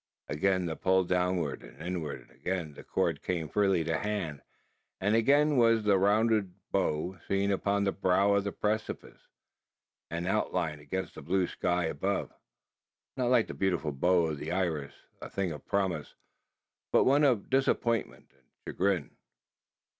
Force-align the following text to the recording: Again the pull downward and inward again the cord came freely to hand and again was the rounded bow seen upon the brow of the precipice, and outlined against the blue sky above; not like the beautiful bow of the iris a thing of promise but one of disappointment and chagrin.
Again 0.27 0.65
the 0.65 0.75
pull 0.75 1.03
downward 1.03 1.61
and 1.61 1.79
inward 1.79 2.31
again 2.31 2.73
the 2.73 2.83
cord 2.83 3.21
came 3.21 3.47
freely 3.47 3.83
to 3.83 3.99
hand 3.99 4.41
and 4.99 5.13
again 5.13 5.57
was 5.57 5.83
the 5.83 5.99
rounded 5.99 6.55
bow 6.71 7.19
seen 7.27 7.51
upon 7.51 7.83
the 7.83 7.91
brow 7.91 8.33
of 8.33 8.43
the 8.43 8.51
precipice, 8.51 9.21
and 10.09 10.25
outlined 10.25 10.81
against 10.81 11.13
the 11.13 11.21
blue 11.21 11.45
sky 11.45 11.85
above; 11.85 12.33
not 13.15 13.29
like 13.29 13.45
the 13.45 13.53
beautiful 13.53 13.91
bow 13.91 14.25
of 14.25 14.39
the 14.39 14.51
iris 14.51 14.95
a 15.21 15.29
thing 15.29 15.51
of 15.51 15.67
promise 15.67 16.15
but 16.91 17.03
one 17.03 17.23
of 17.23 17.51
disappointment 17.51 18.31
and 18.35 18.47
chagrin. 18.67 19.15